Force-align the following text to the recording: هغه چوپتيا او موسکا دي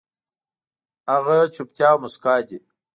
هغه 1.11 1.37
چوپتيا 1.55 1.87
او 1.91 1.97
موسکا 2.03 2.35
دي 2.47 2.57